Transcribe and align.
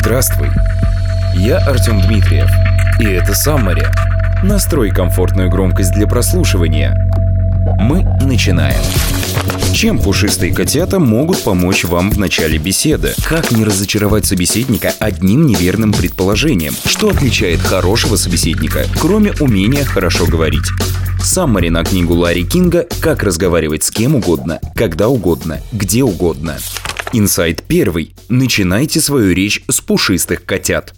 Здравствуй, 0.00 0.48
я 1.34 1.58
Артем 1.58 2.00
Дмитриев, 2.00 2.48
и 3.00 3.04
это 3.04 3.34
Саммари. 3.34 3.84
Настрой 4.44 4.90
комфортную 4.90 5.50
громкость 5.50 5.92
для 5.92 6.06
прослушивания. 6.06 7.10
Мы 7.80 8.04
начинаем. 8.24 8.80
Чем 9.74 9.98
пушистые 9.98 10.54
котята 10.54 11.00
могут 11.00 11.42
помочь 11.42 11.84
вам 11.84 12.12
в 12.12 12.18
начале 12.18 12.58
беседы? 12.58 13.12
Как 13.24 13.50
не 13.50 13.64
разочаровать 13.64 14.24
собеседника 14.24 14.92
одним 15.00 15.46
неверным 15.46 15.92
предположением? 15.92 16.74
Что 16.86 17.10
отличает 17.10 17.60
хорошего 17.60 18.14
собеседника, 18.14 18.86
кроме 19.00 19.32
умения 19.40 19.84
хорошо 19.84 20.26
говорить? 20.26 20.66
Саммари 21.20 21.70
на 21.70 21.82
книгу 21.84 22.14
Ларри 22.14 22.44
Кинга 22.44 22.86
«Как 23.00 23.24
разговаривать 23.24 23.82
с 23.82 23.90
кем 23.90 24.14
угодно, 24.14 24.60
когда 24.76 25.08
угодно, 25.08 25.58
где 25.72 26.04
угодно». 26.04 26.56
Инсайт 27.12 27.62
первый. 27.66 28.14
Начинайте 28.28 29.00
свою 29.00 29.32
речь 29.32 29.62
с 29.68 29.80
пушистых 29.80 30.44
котят. 30.44 30.94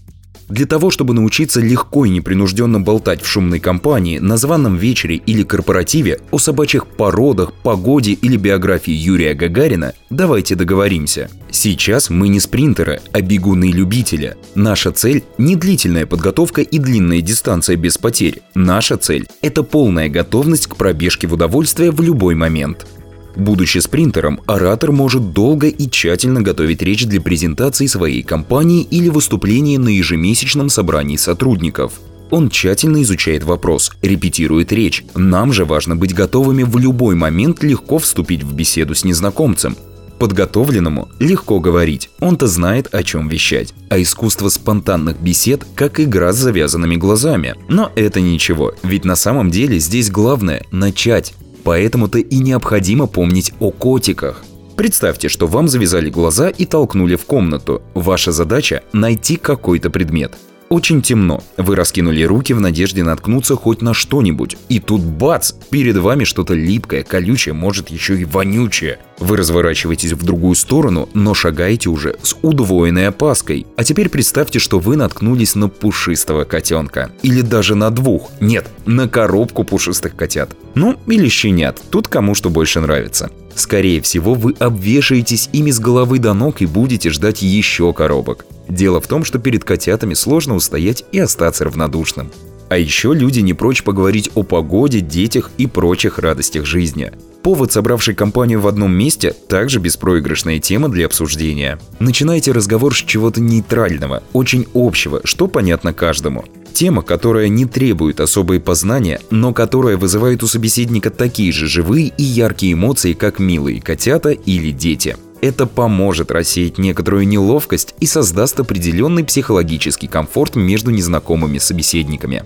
Для 0.49 0.67
того, 0.67 0.91
чтобы 0.91 1.15
научиться 1.15 1.61
легко 1.61 2.05
и 2.05 2.11
непринужденно 2.11 2.81
болтать 2.81 3.23
в 3.23 3.27
шумной 3.27 3.61
компании, 3.61 4.19
на 4.19 4.37
званом 4.37 4.77
вечере 4.77 5.15
или 5.15 5.45
корпоративе 5.45 6.19
о 6.33 6.39
собачьих 6.39 6.89
породах, 6.89 7.53
погоде 7.53 8.13
или 8.15 8.37
биографии 8.37 8.93
Юрия 8.93 9.35
Гагарина, 9.35 9.93
давайте 10.11 10.57
договоримся. 10.57 11.31
Сейчас 11.53 12.11
мы 12.11 12.27
не 12.27 12.41
спринтеры, 12.41 13.01
а 13.13 13.21
бегуны-любители. 13.21 14.37
Наша 14.57 14.91
цель– 14.91 15.23
не 15.39 15.55
длительная 15.55 16.07
подготовка 16.07 16.63
и 16.63 16.79
длинная 16.81 17.21
дистанция 17.21 17.77
без 17.77 17.97
потерь. 17.97 18.43
Наша 18.57 18.97
цель– 18.97 19.29
это 19.43 19.63
полная 19.63 20.09
готовность 20.09 20.67
к 20.67 20.75
пробежке 20.75 21.29
в 21.29 21.35
удовольствие 21.35 21.93
в 21.93 22.01
любой 22.01 22.35
момент. 22.35 22.89
Будучи 23.37 23.79
спринтером, 23.79 24.41
оратор 24.47 24.93
может 24.93 25.33
долго 25.33 25.69
и 25.69 25.89
тщательно 25.89 26.43
готовить 26.43 26.83
речь 26.83 27.07
для 27.07 27.21
презентации 27.21 27.87
своей 27.87 28.23
компании 28.23 28.83
или 28.83 29.09
выступления 29.09 29.79
на 29.79 29.89
ежемесячном 29.89 30.69
собрании 30.69 31.17
сотрудников. 31.17 32.01
Он 32.31 32.49
тщательно 32.49 33.03
изучает 33.03 33.45
вопрос, 33.45 33.91
репетирует 34.03 34.73
речь. 34.73 35.05
Нам 35.15 35.53
же 35.53 35.65
важно 35.65 35.97
быть 35.97 36.15
готовыми 36.15 36.63
в 36.63 36.79
любой 36.79 37.17
момент 37.17 37.63
легко 37.63 37.99
вступить 37.99 38.43
в 38.43 38.55
беседу 38.55 38.95
с 38.95 39.05
незнакомцем. 39.05 39.77
Подготовленному 40.21 41.09
легко 41.19 41.61
говорить, 41.61 42.11
он-то 42.21 42.47
знает, 42.47 42.95
о 42.95 43.03
чем 43.03 43.29
вещать. 43.29 43.73
А 43.89 44.01
искусство 44.01 44.51
спонтанных 44.51 45.19
бесед 45.19 45.67
как 45.75 45.99
игра 45.99 46.33
с 46.33 46.37
завязанными 46.37 46.97
глазами. 46.97 47.55
Но 47.69 47.91
это 47.97 48.21
ничего, 48.21 48.75
ведь 48.83 49.07
на 49.07 49.17
самом 49.17 49.51
деле 49.51 49.79
здесь 49.79 50.11
главное– 50.11 50.63
начать. 50.71 51.33
Поэтому-то 51.65 52.19
и 52.19 52.39
необходимо 52.39 53.07
помнить 53.07 53.53
о 53.61 53.71
котиках. 53.71 54.45
Представьте, 54.77 55.29
что 55.29 55.47
вам 55.47 55.69
завязали 55.69 56.09
глаза 56.09 56.49
и 56.49 56.65
толкнули 56.65 57.17
в 57.17 57.25
комнату. 57.27 57.83
Ваша 57.95 58.33
задача– 58.33 58.83
найти 58.93 59.37
какой-то 59.37 59.91
предмет. 59.91 60.33
Очень 60.73 61.03
темно. 61.03 61.43
Вы 61.57 61.75
раскинули 61.75 62.23
руки 62.23 62.53
в 62.53 62.61
надежде 62.61 63.03
наткнуться 63.03 63.57
хоть 63.57 63.83
на 63.83 63.93
что-нибудь. 63.93 64.57
И 64.69 64.79
тут 64.79 65.03
бац! 65.03 65.51
Перед 65.69 65.97
вами 65.97 66.23
что-то 66.23 66.55
липкое, 66.55 67.03
колючее, 67.03 67.55
может 67.55 67.89
еще 67.91 68.17
и 68.17 68.25
вонючее. 68.25 69.01
Вы 69.19 69.37
разворачиваетесь 69.37 70.13
в 70.13 70.25
другую 70.25 70.55
сторону, 70.55 71.09
но 71.13 71.35
шагаете 71.35 71.89
уже 71.91 72.15
с 72.23 72.37
удвоенной 72.43 73.09
опаской. 73.09 73.67
А 73.77 73.83
теперь 73.83 74.09
представьте, 74.09 74.61
что 74.61 74.79
вы 74.79 74.95
наткнулись 74.95 75.57
на 75.57 75.69
пушистого 75.69 76.45
котенка. 76.45 77.11
Или 77.23 77.41
даже 77.41 77.75
на 77.75 77.91
двух. 77.91 78.31
Нет, 78.39 78.69
на 78.87 79.09
коробку 79.09 79.65
пушистых 79.65 80.15
котят. 80.15 80.55
Ну, 80.77 80.97
или 81.09 81.29
щенят. 81.29 81.83
Тут 81.91 82.07
кому 82.07 82.37
что 82.37 82.49
больше 82.49 82.79
нравится. 82.79 83.33
Скорее 83.55 84.01
всего, 84.01 84.35
вы 84.35 84.55
обвешаетесь 84.59 85.49
ими 85.53 85.71
с 85.71 85.79
головы 85.79 86.19
до 86.19 86.35
ног 86.35 86.63
и 86.63 86.67
будете 86.67 87.11
ждать 87.11 87.43
еще 87.43 87.93
коробок. 87.93 88.47
Дело 88.69 89.01
в 89.01 89.07
том, 89.07 89.25
что 89.25 89.39
перед 89.39 89.65
котятами 89.65 90.15
сложно 90.15 90.55
устоять 90.55 91.05
и 91.13 91.19
остаться 91.19 91.65
равнодушным. 91.65 92.31
А 92.69 92.79
еще 92.79 93.13
люди 93.13 93.41
не 93.41 93.53
прочь 93.53 93.83
поговорить 93.83 94.31
о 94.37 94.45
погоде, 94.45 95.01
детях 95.01 95.51
и 95.59 95.67
прочих 95.67 96.21
радостях 96.21 96.65
жизни. 96.67 97.13
Повод, 97.43 97.73
собравший 97.73 98.15
компанию 98.15 98.61
в 98.61 98.69
одном 98.69 98.93
месте, 98.93 99.35
также 99.49 99.81
беспроигрышная 99.81 100.61
тема 100.61 100.89
для 100.89 101.07
обсуждения. 101.07 101.81
Начинайте 101.99 102.53
разговор 102.53 102.95
с 102.95 102.99
чего-то 102.99 103.41
нейтрального, 103.41 104.23
очень 104.33 104.69
общего, 104.73 105.21
что 105.25 105.49
понятно 105.49 105.93
каждому. 105.93 106.45
Тема, 106.73 107.03
которая 107.03 107.49
не 107.49 107.67
требует 107.67 108.21
особой 108.21 108.61
познания, 108.61 109.21
но 109.31 109.53
которая 109.53 109.97
вызывает 109.97 110.43
у 110.43 110.47
собеседника 110.47 111.11
такие 111.11 111.53
же 111.53 111.67
живые 111.67 112.13
и 112.17 112.23
яркие 112.23 112.73
эмоции, 112.73 113.13
как 113.13 113.39
милые 113.39 113.81
котята 113.81 114.31
или 114.31 114.71
дети. 114.71 115.17
Это 115.41 115.67
поможет 115.67 116.31
рассеять 116.31 116.79
некоторую 116.79 117.27
неловкость 117.27 117.95
и 117.99 118.07
создаст 118.07 118.61
определенный 118.61 119.25
психологический 119.25 120.07
комфорт 120.07 120.57
между 120.57 120.91
незнакомыми 120.91 121.59
собеседниками. 121.59 122.45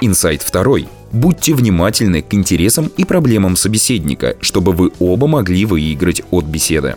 Инсайт 0.00 0.42
второй. 0.42 0.88
Будьте 1.12 1.52
внимательны 1.52 2.22
к 2.22 2.32
интересам 2.34 2.90
и 2.96 3.04
проблемам 3.04 3.56
собеседника, 3.56 4.36
чтобы 4.40 4.72
вы 4.72 4.92
оба 4.98 5.26
могли 5.26 5.64
выиграть 5.64 6.22
от 6.30 6.44
беседы. 6.44 6.96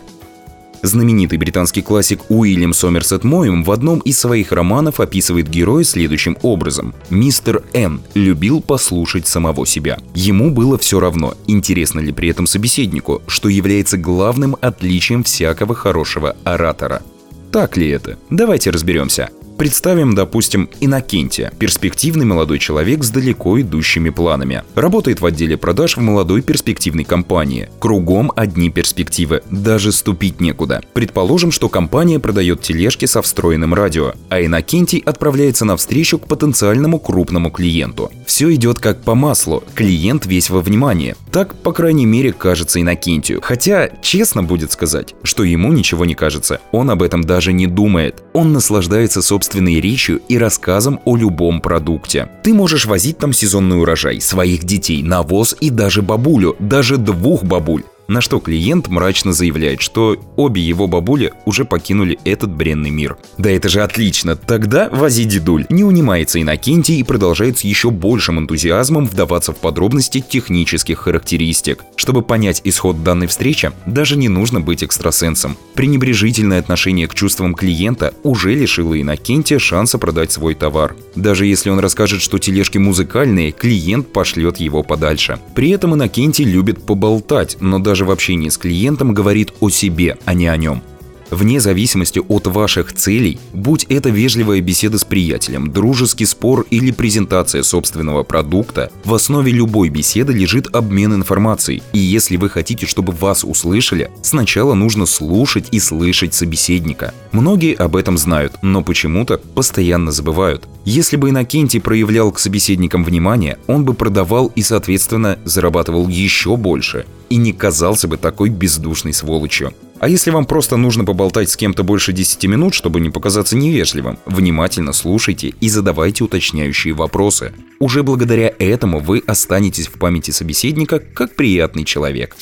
Знаменитый 0.86 1.36
британский 1.36 1.82
классик 1.82 2.20
Уильям 2.28 2.72
Сомерсет 2.72 3.24
Моем 3.24 3.64
в 3.64 3.72
одном 3.72 3.98
из 3.98 4.20
своих 4.20 4.52
романов 4.52 5.00
описывает 5.00 5.48
героя 5.48 5.82
следующим 5.82 6.38
образом. 6.42 6.94
Мистер 7.10 7.64
Н 7.72 8.00
любил 8.14 8.60
послушать 8.60 9.26
самого 9.26 9.66
себя. 9.66 9.98
Ему 10.14 10.52
было 10.52 10.78
все 10.78 11.00
равно, 11.00 11.34
интересно 11.48 11.98
ли 11.98 12.12
при 12.12 12.28
этом 12.28 12.46
собеседнику, 12.46 13.20
что 13.26 13.48
является 13.48 13.98
главным 13.98 14.56
отличием 14.60 15.24
всякого 15.24 15.74
хорошего 15.74 16.36
оратора. 16.44 17.02
Так 17.50 17.76
ли 17.76 17.88
это? 17.88 18.16
Давайте 18.30 18.70
разберемся. 18.70 19.30
Представим, 19.58 20.14
допустим, 20.14 20.68
Иннокентия, 20.80 21.50
перспективный 21.58 22.26
молодой 22.26 22.58
человек 22.58 23.02
с 23.02 23.08
далеко 23.08 23.58
идущими 23.58 24.10
планами. 24.10 24.62
Работает 24.74 25.22
в 25.22 25.26
отделе 25.26 25.56
продаж 25.56 25.96
в 25.96 26.00
молодой 26.00 26.42
перспективной 26.42 27.04
компании. 27.04 27.70
Кругом 27.78 28.30
одни 28.36 28.68
перспективы, 28.68 29.42
даже 29.50 29.92
ступить 29.92 30.42
некуда. 30.42 30.82
Предположим, 30.92 31.52
что 31.52 31.70
компания 31.70 32.20
продает 32.20 32.60
тележки 32.60 33.06
со 33.06 33.22
встроенным 33.22 33.72
радио, 33.72 34.12
а 34.28 34.44
Иннокентий 34.44 34.98
отправляется 34.98 35.64
на 35.64 35.78
встречу 35.78 36.18
к 36.18 36.26
потенциальному 36.26 36.98
крупному 36.98 37.50
клиенту. 37.50 38.12
Все 38.26 38.54
идет 38.54 38.78
как 38.78 39.02
по 39.02 39.14
маслу, 39.14 39.64
клиент 39.74 40.26
весь 40.26 40.50
во 40.50 40.60
внимании. 40.60 41.16
Так, 41.32 41.54
по 41.54 41.72
крайней 41.72 42.06
мере, 42.06 42.34
кажется 42.34 42.80
Иннокентию. 42.82 43.40
Хотя, 43.42 43.88
честно 44.02 44.42
будет 44.42 44.72
сказать, 44.72 45.14
что 45.22 45.44
ему 45.44 45.72
ничего 45.72 46.04
не 46.04 46.14
кажется, 46.14 46.60
он 46.72 46.90
об 46.90 47.02
этом 47.02 47.24
даже 47.24 47.54
не 47.54 47.66
думает. 47.66 48.22
Он 48.34 48.52
наслаждается 48.52 49.22
собственным 49.22 49.45
собственной 49.46 49.80
речью 49.80 50.20
и 50.28 50.38
рассказом 50.38 51.00
о 51.04 51.16
любом 51.16 51.60
продукте. 51.60 52.28
Ты 52.42 52.52
можешь 52.52 52.86
возить 52.86 53.18
там 53.18 53.32
сезонный 53.32 53.80
урожай, 53.80 54.20
своих 54.20 54.64
детей, 54.64 55.04
навоз 55.04 55.56
и 55.60 55.70
даже 55.70 56.02
бабулю, 56.02 56.56
даже 56.58 56.96
двух 56.96 57.44
бабуль. 57.44 57.84
На 58.08 58.20
что 58.20 58.38
клиент 58.38 58.88
мрачно 58.88 59.32
заявляет, 59.32 59.80
что 59.80 60.16
обе 60.36 60.62
его 60.62 60.86
бабули 60.86 61.32
уже 61.44 61.64
покинули 61.64 62.18
этот 62.24 62.50
бренный 62.50 62.90
мир. 62.90 63.16
Да 63.36 63.50
это 63.50 63.68
же 63.68 63.82
отлично, 63.82 64.36
тогда 64.36 64.88
вози 64.90 65.24
дедуль. 65.24 65.66
Не 65.70 65.82
унимается 65.82 66.40
Иннокентий 66.40 67.00
и 67.00 67.02
продолжает 67.02 67.58
с 67.58 67.64
еще 67.64 67.90
большим 67.90 68.38
энтузиазмом 68.38 69.06
вдаваться 69.06 69.52
в 69.52 69.56
подробности 69.56 70.24
технических 70.26 70.98
характеристик. 70.98 71.82
Чтобы 71.96 72.22
понять 72.22 72.60
исход 72.64 73.02
данной 73.02 73.26
встречи, 73.26 73.72
даже 73.86 74.16
не 74.16 74.28
нужно 74.28 74.60
быть 74.60 74.84
экстрасенсом. 74.84 75.56
Пренебрежительное 75.74 76.60
отношение 76.60 77.08
к 77.08 77.14
чувствам 77.14 77.54
клиента 77.54 78.14
уже 78.22 78.54
лишило 78.54 79.00
Иннокентия 79.00 79.58
шанса 79.58 79.98
продать 79.98 80.30
свой 80.30 80.54
товар. 80.54 80.94
Даже 81.16 81.46
если 81.46 81.70
он 81.70 81.80
расскажет, 81.80 82.22
что 82.22 82.38
тележки 82.38 82.78
музыкальные, 82.78 83.50
клиент 83.50 84.12
пошлет 84.12 84.58
его 84.58 84.82
подальше. 84.84 85.40
При 85.54 85.70
этом 85.70 85.94
Иннокентий 85.94 86.44
любит 86.44 86.86
поболтать, 86.86 87.56
но 87.60 87.78
даже 87.78 87.95
даже 87.96 88.04
в 88.04 88.10
общении 88.10 88.50
с 88.50 88.58
клиентом 88.58 89.14
говорит 89.14 89.54
о 89.60 89.70
себе, 89.70 90.18
а 90.26 90.34
не 90.34 90.48
о 90.48 90.58
нем. 90.58 90.82
Вне 91.30 91.60
зависимости 91.60 92.20
от 92.28 92.46
ваших 92.46 92.92
целей, 92.92 93.40
будь 93.52 93.84
это 93.88 94.10
вежливая 94.10 94.60
беседа 94.60 94.98
с 94.98 95.04
приятелем, 95.04 95.72
дружеский 95.72 96.24
спор 96.24 96.66
или 96.70 96.92
презентация 96.92 97.62
собственного 97.62 98.22
продукта, 98.22 98.92
в 99.04 99.12
основе 99.12 99.50
любой 99.50 99.88
беседы 99.88 100.32
лежит 100.32 100.74
обмен 100.74 101.14
информацией. 101.14 101.82
И 101.92 101.98
если 101.98 102.36
вы 102.36 102.48
хотите, 102.48 102.86
чтобы 102.86 103.12
вас 103.12 103.42
услышали, 103.42 104.10
сначала 104.22 104.74
нужно 104.74 105.04
слушать 105.06 105.68
и 105.72 105.80
слышать 105.80 106.34
собеседника. 106.34 107.12
Многие 107.32 107.74
об 107.74 107.96
этом 107.96 108.16
знают, 108.18 108.54
но 108.62 108.82
почему-то 108.82 109.38
постоянно 109.38 110.12
забывают. 110.12 110.68
Если 110.84 111.16
бы 111.16 111.30
Иннокентий 111.30 111.80
проявлял 111.80 112.30
к 112.30 112.38
собеседникам 112.38 113.02
внимание, 113.02 113.58
он 113.66 113.84
бы 113.84 113.94
продавал 113.94 114.52
и, 114.54 114.62
соответственно, 114.62 115.38
зарабатывал 115.44 116.06
еще 116.06 116.56
больше 116.56 117.06
и 117.28 117.36
не 117.36 117.52
казался 117.52 118.06
бы 118.06 118.16
такой 118.16 118.50
бездушной 118.50 119.12
сволочью. 119.12 119.74
А 119.98 120.08
если 120.08 120.30
вам 120.30 120.44
просто 120.44 120.76
нужно 120.76 121.04
поболтать 121.04 121.48
с 121.48 121.56
кем-то 121.56 121.82
больше 121.82 122.12
10 122.12 122.44
минут, 122.44 122.74
чтобы 122.74 123.00
не 123.00 123.10
показаться 123.10 123.56
невежливым, 123.56 124.18
внимательно 124.26 124.92
слушайте 124.92 125.54
и 125.60 125.68
задавайте 125.68 126.24
уточняющие 126.24 126.92
вопросы. 126.92 127.54
Уже 127.80 128.02
благодаря 128.02 128.52
этому 128.58 129.00
вы 129.00 129.22
останетесь 129.26 129.88
в 129.88 129.98
памяти 129.98 130.32
собеседника 130.32 130.98
как 130.98 131.34
приятный 131.34 131.84
человек. 131.84 132.36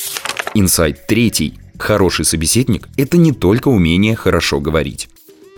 Инсайт 0.54 1.06
третий. 1.06 1.54
Хороший 1.78 2.24
собеседник– 2.24 2.88
это 2.96 3.16
не 3.16 3.32
только 3.32 3.68
умение 3.68 4.14
хорошо 4.14 4.60
говорить. 4.60 5.08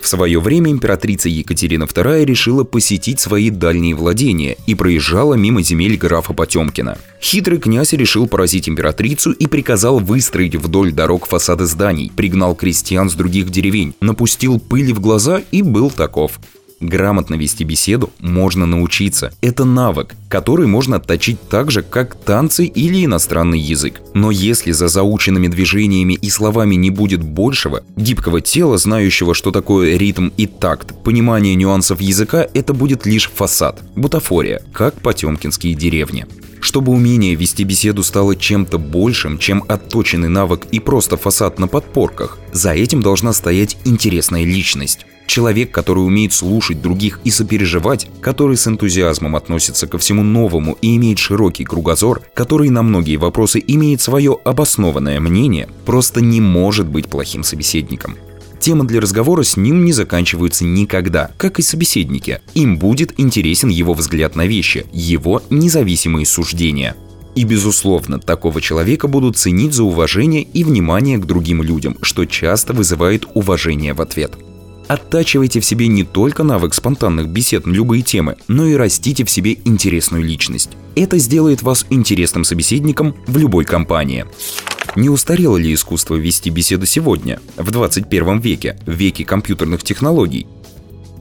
В 0.06 0.08
свое 0.08 0.38
время 0.38 0.70
императрица 0.70 1.28
Екатерина 1.28 1.82
II 1.82 2.24
решила 2.24 2.62
посетить 2.62 3.18
свои 3.18 3.50
дальние 3.50 3.96
владения 3.96 4.56
и 4.64 4.76
проезжала 4.76 5.34
мимо 5.34 5.62
земель 5.62 5.96
графа 5.96 6.32
Потемкина. 6.32 6.96
Хитрый 7.20 7.58
князь 7.58 7.92
решил 7.92 8.28
поразить 8.28 8.68
императрицу 8.68 9.32
и 9.32 9.48
приказал 9.48 9.98
выстроить 9.98 10.54
вдоль 10.54 10.92
дорог 10.92 11.26
фасады 11.26 11.66
зданий, 11.66 12.12
пригнал 12.14 12.54
крестьян 12.54 13.10
с 13.10 13.14
других 13.14 13.50
деревень, 13.50 13.96
напустил 14.00 14.60
пыли 14.60 14.92
в 14.92 15.00
глаза 15.00 15.42
и 15.50 15.62
был 15.62 15.90
таков. 15.90 16.38
Грамотно 16.80 17.36
вести 17.36 17.64
беседу 17.64 18.10
можно 18.18 18.66
научиться. 18.66 19.32
Это 19.40 19.64
навык, 19.64 20.14
который 20.28 20.66
можно 20.66 20.96
отточить 20.96 21.40
так 21.48 21.70
же, 21.70 21.82
как 21.82 22.14
танцы 22.16 22.66
или 22.66 23.04
иностранный 23.04 23.58
язык. 23.58 24.02
Но 24.12 24.30
если 24.30 24.72
за 24.72 24.88
заученными 24.88 25.48
движениями 25.48 26.14
и 26.14 26.28
словами 26.28 26.74
не 26.74 26.90
будет 26.90 27.22
большего, 27.22 27.82
гибкого 27.96 28.42
тела, 28.42 28.76
знающего, 28.76 29.34
что 29.34 29.52
такое 29.52 29.96
ритм 29.96 30.28
и 30.36 30.46
такт, 30.46 31.02
понимание 31.02 31.54
нюансов 31.54 32.00
языка, 32.00 32.46
это 32.52 32.74
будет 32.74 33.06
лишь 33.06 33.30
фасад, 33.30 33.82
бутафория, 33.94 34.60
как 34.72 35.00
потемкинские 35.00 35.74
деревни. 35.74 36.26
Чтобы 36.60 36.92
умение 36.92 37.34
вести 37.34 37.64
беседу 37.64 38.02
стало 38.02 38.36
чем-то 38.36 38.78
большим, 38.78 39.38
чем 39.38 39.64
отточенный 39.68 40.28
навык 40.28 40.66
и 40.72 40.80
просто 40.80 41.16
фасад 41.16 41.58
на 41.58 41.68
подпорках, 41.68 42.38
за 42.52 42.72
этим 42.72 43.02
должна 43.02 43.32
стоять 43.32 43.78
интересная 43.84 44.44
личность. 44.44 45.06
Человек, 45.36 45.70
который 45.70 45.98
умеет 45.98 46.32
слушать 46.32 46.80
других 46.80 47.20
и 47.22 47.30
сопереживать, 47.30 48.08
который 48.22 48.56
с 48.56 48.66
энтузиазмом 48.66 49.36
относится 49.36 49.86
ко 49.86 49.98
всему 49.98 50.22
новому 50.22 50.78
и 50.80 50.96
имеет 50.96 51.18
широкий 51.18 51.66
кругозор, 51.66 52.22
который 52.32 52.70
на 52.70 52.82
многие 52.82 53.16
вопросы 53.16 53.62
имеет 53.66 54.00
свое 54.00 54.38
обоснованное 54.46 55.20
мнение, 55.20 55.68
просто 55.84 56.22
не 56.22 56.40
может 56.40 56.86
быть 56.86 57.08
плохим 57.08 57.44
собеседником. 57.44 58.16
Темы 58.60 58.86
для 58.86 58.98
разговора 58.98 59.42
с 59.42 59.58
ним 59.58 59.84
не 59.84 59.92
заканчиваются 59.92 60.64
никогда, 60.64 61.30
как 61.36 61.58
и 61.58 61.62
собеседники. 61.62 62.40
Им 62.54 62.78
будет 62.78 63.20
интересен 63.20 63.68
его 63.68 63.92
взгляд 63.92 64.36
на 64.36 64.46
вещи, 64.46 64.86
его 64.90 65.42
независимые 65.50 66.24
суждения. 66.24 66.96
И, 67.34 67.44
безусловно, 67.44 68.18
такого 68.18 68.62
человека 68.62 69.06
будут 69.06 69.36
ценить 69.36 69.74
за 69.74 69.84
уважение 69.84 70.40
и 70.40 70.64
внимание 70.64 71.18
к 71.18 71.26
другим 71.26 71.62
людям, 71.62 71.98
что 72.00 72.24
часто 72.24 72.72
вызывает 72.72 73.26
уважение 73.34 73.92
в 73.92 74.00
ответ. 74.00 74.32
Оттачивайте 74.88 75.60
в 75.60 75.64
себе 75.64 75.88
не 75.88 76.04
только 76.04 76.44
навык 76.44 76.72
спонтанных 76.74 77.28
бесед 77.28 77.66
на 77.66 77.72
любые 77.72 78.02
темы, 78.02 78.36
но 78.46 78.66
и 78.66 78.74
растите 78.74 79.24
в 79.24 79.30
себе 79.30 79.58
интересную 79.64 80.24
личность. 80.24 80.70
Это 80.94 81.18
сделает 81.18 81.62
вас 81.62 81.86
интересным 81.90 82.44
собеседником 82.44 83.16
в 83.26 83.36
любой 83.36 83.64
компании. 83.64 84.26
Не 84.94 85.10
устарело 85.10 85.56
ли 85.56 85.74
искусство 85.74 86.14
вести 86.14 86.50
беседу 86.50 86.86
сегодня, 86.86 87.40
в 87.56 87.70
21 87.70 88.38
веке, 88.38 88.78
в 88.86 88.92
веке 88.92 89.24
компьютерных 89.24 89.82
технологий? 89.82 90.46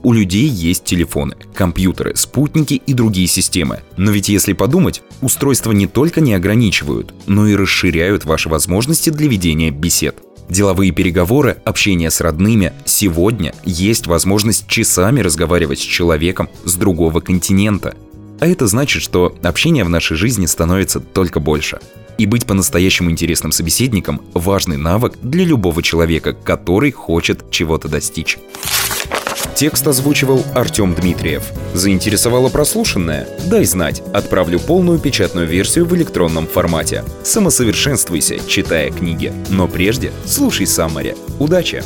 У 0.02 0.12
людей 0.12 0.46
есть 0.46 0.84
телефоны, 0.84 1.34
компьютеры, 1.52 2.14
спутники 2.14 2.74
и 2.74 2.94
другие 2.94 3.26
системы. 3.26 3.80
Но 3.96 4.12
ведь 4.12 4.28
если 4.28 4.52
подумать, 4.52 5.02
устройства 5.20 5.72
не 5.72 5.88
только 5.88 6.20
не 6.20 6.34
ограничивают, 6.34 7.12
но 7.26 7.48
и 7.48 7.56
расширяют 7.56 8.24
ваши 8.24 8.48
возможности 8.48 9.10
для 9.10 9.26
ведения 9.26 9.72
бесед. 9.72 10.16
Деловые 10.48 10.92
переговоры, 10.92 11.56
общение 11.64 12.10
с 12.10 12.20
родными. 12.20 12.72
Сегодня 12.84 13.52
есть 13.64 14.06
возможность 14.06 14.68
часами 14.68 15.20
разговаривать 15.20 15.80
с 15.80 15.82
человеком 15.82 16.48
с 16.64 16.76
другого 16.76 17.20
континента. 17.20 17.96
А 18.38 18.46
это 18.46 18.66
значит, 18.66 19.02
что 19.02 19.36
общение 19.42 19.84
в 19.84 19.88
нашей 19.88 20.16
жизни 20.16 20.46
становится 20.46 21.00
только 21.00 21.40
больше. 21.40 21.80
И 22.18 22.26
быть 22.26 22.46
по-настоящему 22.46 23.10
интересным 23.10 23.50
собеседником– 23.50 24.22
важный 24.34 24.76
навык 24.76 25.14
для 25.20 25.44
любого 25.44 25.82
человека, 25.82 26.32
который 26.32 26.92
хочет 26.92 27.50
чего-то 27.50 27.88
достичь. 27.88 28.38
Текст 29.56 29.86
озвучивал 29.86 30.44
Артем 30.54 30.94
Дмитриев. 30.94 31.50
Заинтересовало 31.72 32.50
прослушанное? 32.50 33.26
Дай 33.46 33.64
знать, 33.64 34.02
отправлю 34.12 34.60
полную 34.60 34.98
печатную 34.98 35.46
версию 35.46 35.86
в 35.86 35.96
электронном 35.96 36.46
формате. 36.46 37.04
Самосовершенствуйся, 37.24 38.38
читая 38.46 38.90
книги. 38.90 39.32
Но 39.48 39.66
прежде 39.66 40.12
слушай 40.26 40.66
Саммари. 40.66 41.16
Удачи! 41.38 41.82